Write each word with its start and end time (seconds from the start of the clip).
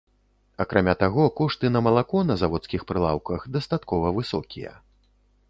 Акрамя 0.63 0.95
таго, 1.03 1.25
кошты 1.39 1.71
на 1.75 1.81
малако 1.89 2.23
на 2.31 2.39
заводскіх 2.45 2.87
прылаўках 2.93 3.47
дастаткова 3.59 4.15
высокія. 4.19 4.75